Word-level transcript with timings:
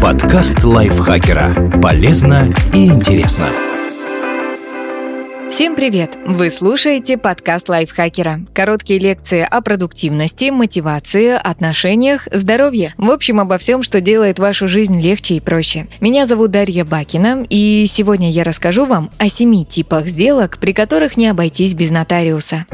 Подкаст 0.00 0.62
лайфхакера. 0.62 1.80
Полезно 1.82 2.52
и 2.72 2.86
интересно. 2.86 3.46
Всем 5.50 5.74
привет! 5.74 6.16
Вы 6.26 6.50
слушаете 6.50 7.18
подкаст 7.18 7.68
лайфхакера. 7.68 8.40
Короткие 8.52 9.00
лекции 9.00 9.40
о 9.40 9.60
продуктивности, 9.62 10.50
мотивации, 10.50 11.30
отношениях, 11.30 12.28
здоровье. 12.30 12.94
В 12.98 13.10
общем, 13.10 13.40
обо 13.40 13.58
всем, 13.58 13.82
что 13.82 14.00
делает 14.00 14.38
вашу 14.38 14.68
жизнь 14.68 15.00
легче 15.00 15.34
и 15.34 15.40
проще. 15.40 15.88
Меня 16.00 16.26
зовут 16.26 16.50
Дарья 16.50 16.84
Бакина, 16.84 17.44
и 17.48 17.86
сегодня 17.88 18.30
я 18.30 18.44
расскажу 18.44 18.84
вам 18.84 19.10
о 19.18 19.28
семи 19.28 19.64
типах 19.64 20.06
сделок, 20.06 20.58
при 20.58 20.72
которых 20.72 21.16
не 21.16 21.26
обойтись 21.26 21.74
без 21.74 21.90
нотариуса. 21.90 22.66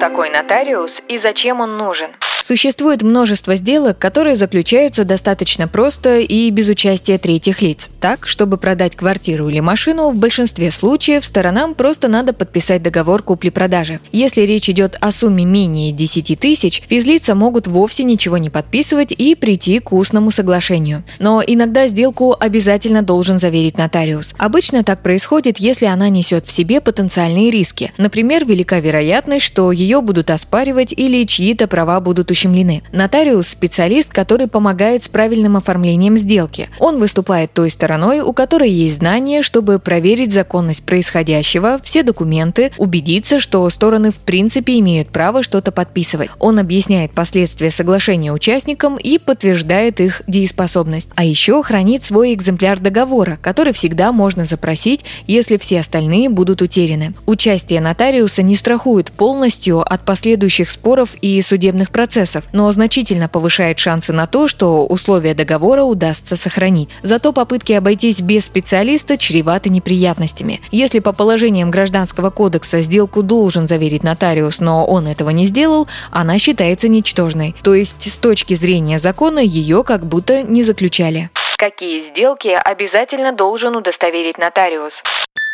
Такой 0.00 0.30
нотариус 0.30 1.02
и 1.06 1.18
зачем 1.18 1.60
он 1.60 1.76
нужен? 1.76 2.10
Существует 2.42 3.02
множество 3.02 3.56
сделок, 3.56 3.98
которые 3.98 4.36
заключаются 4.36 5.04
достаточно 5.04 5.68
просто 5.68 6.20
и 6.20 6.50
без 6.50 6.68
участия 6.68 7.18
третьих 7.18 7.60
лиц. 7.60 7.88
Так, 8.00 8.26
чтобы 8.26 8.56
продать 8.56 8.96
квартиру 8.96 9.48
или 9.48 9.60
машину, 9.60 10.10
в 10.10 10.16
большинстве 10.16 10.70
случаев 10.70 11.24
сторонам 11.24 11.74
просто 11.74 12.08
надо 12.08 12.32
подписать 12.32 12.82
договор 12.82 13.22
купли-продажи. 13.22 14.00
Если 14.10 14.42
речь 14.42 14.70
идет 14.70 14.96
о 15.00 15.12
сумме 15.12 15.44
менее 15.44 15.92
10 15.92 16.38
тысяч, 16.40 16.82
физлица 16.88 17.34
могут 17.34 17.66
вовсе 17.66 18.04
ничего 18.04 18.38
не 18.38 18.48
подписывать 18.48 19.12
и 19.12 19.34
прийти 19.34 19.78
к 19.78 19.92
устному 19.92 20.30
соглашению. 20.30 21.04
Но 21.18 21.42
иногда 21.46 21.88
сделку 21.88 22.34
обязательно 22.38 23.02
должен 23.02 23.38
заверить 23.38 23.76
нотариус. 23.76 24.34
Обычно 24.38 24.82
так 24.82 25.02
происходит, 25.02 25.58
если 25.58 25.86
она 25.86 26.08
несет 26.08 26.46
в 26.46 26.52
себе 26.52 26.80
потенциальные 26.80 27.50
риски. 27.50 27.92
Например, 27.98 28.46
велика 28.46 28.80
вероятность, 28.80 29.44
что 29.44 29.72
ее 29.72 30.00
будут 30.00 30.30
оспаривать 30.30 30.94
или 30.96 31.24
чьи-то 31.24 31.68
права 31.68 32.00
будут 32.00 32.29
ущемлены. 32.30 32.82
Нотариус– 32.92 33.48
специалист, 33.48 34.10
который 34.12 34.46
помогает 34.46 35.04
с 35.04 35.08
правильным 35.08 35.56
оформлением 35.56 36.16
сделки. 36.18 36.68
Он 36.78 36.98
выступает 36.98 37.52
той 37.52 37.70
стороной, 37.70 38.20
у 38.20 38.32
которой 38.32 38.70
есть 38.70 38.98
знания, 38.98 39.42
чтобы 39.42 39.78
проверить 39.78 40.32
законность 40.32 40.84
происходящего, 40.84 41.80
все 41.82 42.02
документы, 42.02 42.72
убедиться, 42.78 43.40
что 43.40 43.68
стороны 43.70 44.10
в 44.10 44.18
принципе 44.18 44.78
имеют 44.78 45.08
право 45.08 45.42
что-то 45.42 45.72
подписывать. 45.72 46.30
Он 46.38 46.58
объясняет 46.58 47.12
последствия 47.12 47.70
соглашения 47.70 48.32
участникам 48.32 48.96
и 48.96 49.18
подтверждает 49.18 50.00
их 50.00 50.22
дееспособность. 50.26 51.08
А 51.14 51.24
еще 51.24 51.62
хранит 51.62 52.04
свой 52.04 52.34
экземпляр 52.34 52.78
договора, 52.78 53.38
который 53.42 53.72
всегда 53.72 54.12
можно 54.12 54.44
запросить, 54.44 55.04
если 55.26 55.56
все 55.56 55.80
остальные 55.80 56.28
будут 56.28 56.62
утеряны. 56.62 57.14
Участие 57.26 57.80
нотариуса 57.80 58.42
не 58.42 58.56
страхует 58.56 59.12
полностью 59.12 59.80
от 59.80 60.04
последующих 60.04 60.70
споров 60.70 61.16
и 61.20 61.40
судебных 61.42 61.90
процессов, 61.90 62.19
процессов, 62.20 62.44
но 62.52 62.70
значительно 62.72 63.28
повышает 63.28 63.78
шансы 63.78 64.12
на 64.12 64.26
то, 64.26 64.46
что 64.46 64.86
условия 64.86 65.34
договора 65.34 65.84
удастся 65.84 66.36
сохранить. 66.36 66.90
Зато 67.02 67.32
попытки 67.32 67.72
обойтись 67.72 68.20
без 68.20 68.44
специалиста 68.44 69.16
чреваты 69.16 69.70
неприятностями. 69.70 70.60
Если 70.70 70.98
по 70.98 71.12
положениям 71.12 71.70
Гражданского 71.70 72.30
кодекса 72.30 72.82
сделку 72.82 73.22
должен 73.22 73.66
заверить 73.66 74.04
нотариус, 74.04 74.60
но 74.60 74.86
он 74.86 75.06
этого 75.06 75.30
не 75.30 75.46
сделал, 75.46 75.88
она 76.10 76.38
считается 76.38 76.88
ничтожной. 76.88 77.54
То 77.62 77.74
есть 77.74 78.12
с 78.12 78.18
точки 78.18 78.54
зрения 78.54 78.98
закона 78.98 79.38
ее 79.38 79.82
как 79.82 80.04
будто 80.04 80.42
не 80.42 80.62
заключали. 80.62 81.30
Какие 81.56 82.02
сделки 82.10 82.48
обязательно 82.48 83.32
должен 83.32 83.76
удостоверить 83.76 84.38
нотариус? 84.38 85.02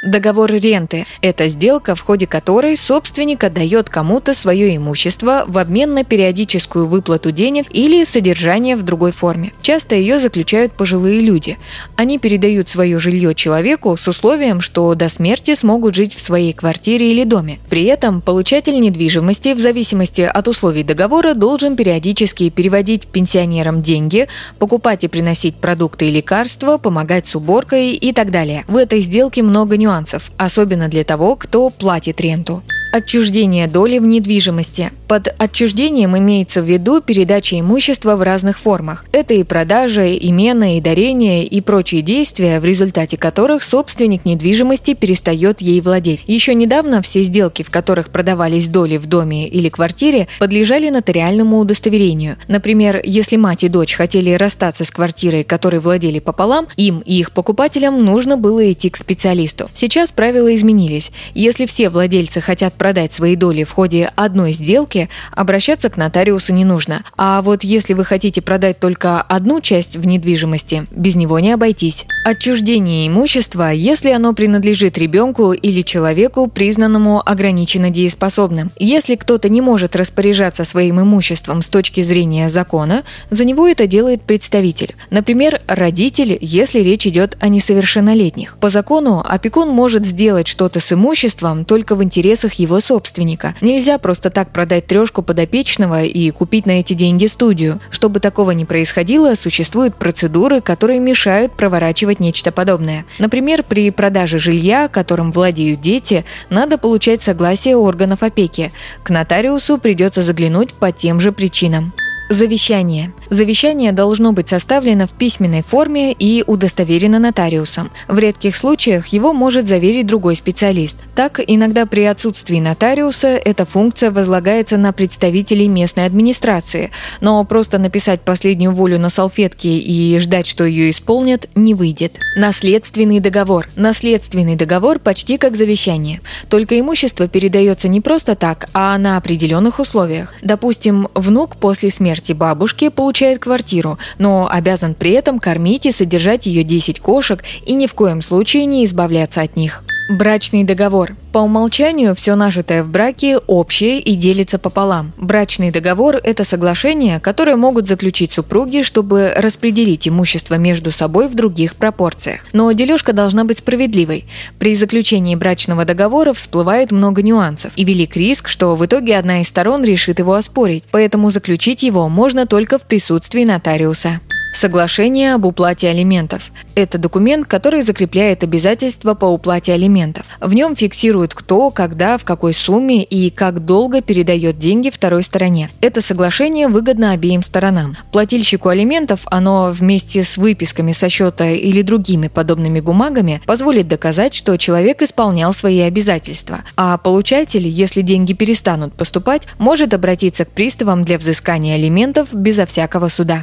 Договор 0.02 0.52
ренты– 0.52 1.06
это 1.22 1.48
сделка, 1.48 1.94
в 1.94 2.00
ходе 2.00 2.26
которой 2.26 2.76
собственник 2.76 3.42
отдает 3.42 3.88
кому-то 3.88 4.34
свое 4.34 4.76
имущество 4.76 5.44
в 5.48 5.56
обмен 5.56 5.94
на 5.94 6.04
периодическую 6.04 6.86
выплату 6.86 7.32
денег 7.32 7.66
или 7.70 8.04
содержание 8.04 8.76
в 8.76 8.82
другой 8.82 9.12
форме. 9.12 9.52
Часто 9.62 9.94
ее 9.94 10.18
заключают 10.18 10.72
пожилые 10.72 11.22
люди. 11.22 11.58
Они 11.96 12.18
передают 12.18 12.68
свое 12.68 12.98
жилье 12.98 13.34
человеку 13.34 13.96
с 13.96 14.06
условием, 14.06 14.60
что 14.60 14.94
до 14.94 15.08
смерти 15.08 15.54
смогут 15.54 15.94
жить 15.94 16.14
в 16.14 16.20
своей 16.20 16.52
квартире 16.52 17.10
или 17.10 17.24
доме. 17.24 17.58
При 17.68 17.84
этом 17.84 18.20
получатель 18.20 18.78
недвижимости 18.78 19.54
в 19.54 19.58
зависимости 19.58 20.20
от 20.20 20.46
условий 20.46 20.84
договора 20.84 21.32
должен 21.34 21.74
периодически 21.74 22.50
переводить 22.50 23.06
пенсионерам 23.06 23.80
деньги, 23.80 24.28
покупать 24.58 25.04
и 25.04 25.08
приносить 25.08 25.56
продукты 25.56 26.06
и 26.08 26.12
лекарства, 26.12 26.76
помогать 26.76 27.26
с 27.26 27.34
уборкой 27.34 27.94
и 27.94 28.12
так 28.12 28.30
далее. 28.30 28.64
В 28.68 28.76
этой 28.76 29.00
сделке 29.00 29.42
много 29.42 29.76
нюансов 29.76 29.95
нюансов, 29.96 30.30
особенно 30.36 30.88
для 30.88 31.04
того, 31.04 31.36
кто 31.36 31.70
платит 31.70 32.20
ренту. 32.20 32.62
Отчуждение 32.92 33.66
доли 33.66 33.98
в 33.98 34.06
недвижимости. 34.06 34.90
Под 35.06 35.34
отчуждением 35.38 36.16
имеется 36.16 36.62
в 36.62 36.64
виду 36.64 37.00
передача 37.00 37.60
имущества 37.60 38.16
в 38.16 38.22
разных 38.22 38.58
формах. 38.58 39.04
Это 39.12 39.34
и 39.34 39.44
продажа, 39.44 40.06
и 40.06 40.32
мена, 40.32 40.78
и 40.78 40.80
дарение, 40.80 41.44
и 41.44 41.60
прочие 41.60 42.02
действия, 42.02 42.58
в 42.58 42.64
результате 42.64 43.16
которых 43.16 43.62
собственник 43.62 44.24
недвижимости 44.24 44.94
перестает 44.94 45.60
ей 45.60 45.80
владеть. 45.80 46.20
Еще 46.26 46.54
недавно 46.54 47.02
все 47.02 47.22
сделки, 47.22 47.62
в 47.62 47.70
которых 47.70 48.10
продавались 48.10 48.68
доли 48.68 48.96
в 48.96 49.06
доме 49.06 49.46
или 49.46 49.68
квартире, 49.68 50.26
подлежали 50.38 50.88
нотариальному 50.88 51.58
удостоверению. 51.58 52.36
Например, 52.48 53.00
если 53.04 53.36
мать 53.36 53.64
и 53.64 53.68
дочь 53.68 53.94
хотели 53.94 54.30
расстаться 54.32 54.84
с 54.84 54.90
квартирой, 54.90 55.44
которой 55.44 55.80
владели 55.80 56.18
пополам, 56.18 56.66
им 56.76 57.00
и 57.00 57.18
их 57.18 57.32
покупателям 57.32 58.04
нужно 58.04 58.36
было 58.36 58.72
идти 58.72 58.88
к 58.90 58.96
специалисту. 58.96 59.70
Сейчас 59.74 60.12
правила 60.12 60.54
изменились. 60.54 61.12
Если 61.34 61.66
все 61.66 61.90
владельцы 61.90 62.40
хотят 62.40 62.74
продать 62.76 63.12
свои 63.12 63.36
доли 63.36 63.64
в 63.64 63.72
ходе 63.72 64.12
одной 64.16 64.52
сделки, 64.52 65.08
обращаться 65.32 65.90
к 65.90 65.96
нотариусу 65.96 66.52
не 66.52 66.64
нужно. 66.64 67.02
А 67.16 67.42
вот 67.42 67.64
если 67.64 67.94
вы 67.94 68.04
хотите 68.04 68.42
продать 68.42 68.78
только 68.78 69.20
одну 69.20 69.60
часть 69.60 69.96
в 69.96 70.06
недвижимости, 70.06 70.86
без 70.90 71.14
него 71.14 71.38
не 71.38 71.52
обойтись. 71.52 72.06
Отчуждение 72.24 73.08
имущества, 73.08 73.70
если 73.70 74.10
оно 74.10 74.32
принадлежит 74.32 74.98
ребенку 74.98 75.52
или 75.52 75.82
человеку, 75.82 76.48
признанному 76.48 77.22
ограниченно 77.24 77.90
дееспособным. 77.90 78.72
Если 78.78 79.14
кто-то 79.14 79.48
не 79.48 79.60
может 79.60 79.94
распоряжаться 79.94 80.64
своим 80.64 81.00
имуществом 81.00 81.62
с 81.62 81.68
точки 81.68 82.02
зрения 82.02 82.48
закона, 82.48 83.04
за 83.30 83.44
него 83.44 83.68
это 83.68 83.86
делает 83.86 84.22
представитель. 84.22 84.96
Например, 85.10 85.60
родитель, 85.68 86.36
если 86.40 86.80
речь 86.80 87.06
идет 87.06 87.36
о 87.40 87.48
несовершеннолетних. 87.48 88.56
По 88.58 88.70
закону 88.70 89.24
опекун 89.24 89.68
может 89.68 90.04
сделать 90.04 90.48
что-то 90.48 90.80
с 90.80 90.92
имуществом 90.92 91.64
только 91.64 91.94
в 91.94 92.02
интересах 92.02 92.54
его 92.54 92.65
его 92.66 92.80
собственника. 92.80 93.54
Нельзя 93.60 93.98
просто 93.98 94.30
так 94.30 94.52
продать 94.52 94.86
трешку 94.86 95.22
подопечного 95.22 96.02
и 96.02 96.30
купить 96.30 96.66
на 96.66 96.80
эти 96.80 96.92
деньги 96.92 97.26
студию. 97.26 97.80
Чтобы 97.90 98.20
такого 98.20 98.50
не 98.50 98.64
происходило, 98.64 99.34
существуют 99.34 99.96
процедуры, 99.96 100.60
которые 100.60 101.00
мешают 101.00 101.52
проворачивать 101.52 102.20
нечто 102.20 102.52
подобное. 102.52 103.06
Например, 103.18 103.62
при 103.62 103.90
продаже 103.90 104.38
жилья, 104.38 104.88
которым 104.88 105.32
владеют 105.32 105.80
дети, 105.80 106.24
надо 106.50 106.78
получать 106.78 107.22
согласие 107.22 107.76
органов 107.76 108.22
опеки. 108.22 108.72
К 109.02 109.10
нотариусу 109.10 109.78
придется 109.78 110.22
заглянуть 110.22 110.74
по 110.74 110.92
тем 110.92 111.20
же 111.20 111.32
причинам. 111.32 111.92
Завещание. 112.28 113.12
Завещание 113.30 113.92
должно 113.92 114.32
быть 114.32 114.48
составлено 114.48 115.06
в 115.06 115.12
письменной 115.12 115.62
форме 115.62 116.12
и 116.12 116.42
удостоверено 116.44 117.20
нотариусом. 117.20 117.92
В 118.08 118.18
редких 118.18 118.56
случаях 118.56 119.06
его 119.08 119.32
может 119.32 119.68
заверить 119.68 120.06
другой 120.06 120.34
специалист. 120.34 120.96
Так, 121.14 121.40
иногда 121.46 121.86
при 121.86 122.02
отсутствии 122.02 122.58
нотариуса 122.58 123.28
эта 123.28 123.64
функция 123.64 124.10
возлагается 124.10 124.76
на 124.76 124.92
представителей 124.92 125.68
местной 125.68 126.04
администрации, 126.04 126.90
но 127.20 127.44
просто 127.44 127.78
написать 127.78 128.22
последнюю 128.22 128.72
волю 128.72 128.98
на 128.98 129.08
салфетке 129.08 129.78
и 129.78 130.18
ждать, 130.18 130.48
что 130.48 130.64
ее 130.64 130.90
исполнят, 130.90 131.48
не 131.54 131.74
выйдет. 131.74 132.18
Наследственный 132.36 133.20
договор. 133.20 133.68
Наследственный 133.76 134.56
договор 134.56 134.98
почти 134.98 135.38
как 135.38 135.56
завещание. 135.56 136.20
Только 136.48 136.78
имущество 136.80 137.28
передается 137.28 137.86
не 137.86 138.00
просто 138.00 138.34
так, 138.34 138.68
а 138.74 138.98
на 138.98 139.16
определенных 139.16 139.78
условиях. 139.78 140.34
Допустим, 140.42 141.06
внук 141.14 141.56
после 141.56 141.90
смерти 141.90 142.15
смерти 142.16 142.32
бабушки 142.32 142.88
получает 142.88 143.38
квартиру, 143.40 143.98
но 144.18 144.48
обязан 144.50 144.94
при 144.94 145.12
этом 145.12 145.38
кормить 145.38 145.86
и 145.86 145.92
содержать 145.92 146.46
ее 146.46 146.62
10 146.62 147.00
кошек 147.00 147.42
и 147.66 147.74
ни 147.74 147.86
в 147.86 147.94
коем 147.94 148.22
случае 148.22 148.64
не 148.64 148.84
избавляться 148.84 149.42
от 149.42 149.56
них. 149.56 149.82
Брачный 150.08 150.62
договор. 150.62 151.16
По 151.32 151.38
умолчанию 151.38 152.14
все 152.14 152.36
нажитое 152.36 152.84
в 152.84 152.88
браке 152.88 153.38
общее 153.38 153.98
и 153.98 154.14
делится 154.14 154.56
пополам. 154.56 155.12
Брачный 155.16 155.72
договор– 155.72 156.20
это 156.22 156.44
соглашение, 156.44 157.18
которое 157.18 157.56
могут 157.56 157.88
заключить 157.88 158.32
супруги, 158.32 158.82
чтобы 158.82 159.32
распределить 159.36 160.06
имущество 160.06 160.54
между 160.54 160.92
собой 160.92 161.26
в 161.26 161.34
других 161.34 161.74
пропорциях. 161.74 162.42
Но 162.52 162.70
дележка 162.70 163.12
должна 163.12 163.44
быть 163.44 163.58
справедливой. 163.58 164.26
При 164.60 164.76
заключении 164.76 165.34
брачного 165.34 165.84
договора 165.84 166.32
всплывает 166.32 166.92
много 166.92 167.22
нюансов, 167.22 167.72
и 167.74 167.82
велик 167.82 168.16
риск, 168.16 168.48
что 168.48 168.76
в 168.76 168.86
итоге 168.86 169.16
одна 169.16 169.40
из 169.40 169.48
сторон 169.48 169.82
решит 169.82 170.20
его 170.20 170.34
оспорить, 170.34 170.84
поэтому 170.92 171.30
заключить 171.30 171.82
его 171.82 172.08
можно 172.08 172.46
только 172.46 172.78
в 172.78 172.82
присутствии 172.82 173.44
нотариуса. 173.44 174.20
Соглашение 174.58 175.34
об 175.34 175.44
уплате 175.44 175.90
алиментов. 175.90 176.50
Это 176.74 176.96
документ, 176.96 177.46
который 177.46 177.82
закрепляет 177.82 178.42
обязательства 178.42 179.12
по 179.12 179.26
уплате 179.26 179.74
алиментов. 179.74 180.24
В 180.40 180.54
нем 180.54 180.74
фиксирует 180.74 181.34
кто, 181.34 181.70
когда, 181.70 182.16
в 182.16 182.24
какой 182.24 182.54
сумме 182.54 183.04
и 183.04 183.28
как 183.28 183.66
долго 183.66 184.00
передает 184.00 184.58
деньги 184.58 184.88
второй 184.88 185.24
стороне. 185.24 185.68
Это 185.82 186.00
соглашение 186.00 186.68
выгодно 186.68 187.10
обеим 187.10 187.42
сторонам. 187.42 187.96
Плательщику 188.12 188.70
алиментов 188.70 189.26
оно 189.26 189.72
вместе 189.72 190.22
с 190.22 190.38
выписками 190.38 190.92
со 190.92 191.10
счета 191.10 191.50
или 191.50 191.82
другими 191.82 192.28
подобными 192.28 192.80
бумагами 192.80 193.42
позволит 193.44 193.88
доказать, 193.88 194.32
что 194.32 194.56
человек 194.56 195.02
исполнял 195.02 195.52
свои 195.52 195.80
обязательства. 195.80 196.60
А 196.78 196.96
получатель, 196.96 197.68
если 197.68 198.00
деньги 198.00 198.32
перестанут 198.32 198.94
поступать, 198.94 199.42
может 199.58 199.92
обратиться 199.92 200.46
к 200.46 200.52
приставам 200.52 201.04
для 201.04 201.18
взыскания 201.18 201.74
алиментов 201.74 202.32
безо 202.32 202.64
всякого 202.64 203.08
суда. 203.08 203.42